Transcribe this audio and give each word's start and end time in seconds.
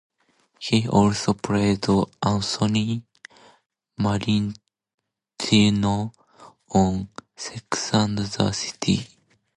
He 0.57 0.87
also 0.87 1.33
played 1.33 1.85
Anthony 2.23 3.03
Marentino 3.99 4.55
on 6.69 7.07
"Sex 7.37 7.93
and 7.93 8.17
the 8.17 8.51
City". 8.51 9.05